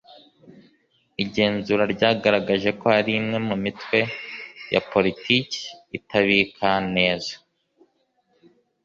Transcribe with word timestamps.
igenzura 1.23 1.83
ryagaragaje 1.93 2.69
ko 2.79 2.85
hari 2.95 3.11
imwe 3.19 3.37
mu 3.47 3.55
mitwe 3.63 3.99
ya 4.73 4.81
politiki 4.91 5.59
itabika 5.97 6.69
neza 6.95 7.33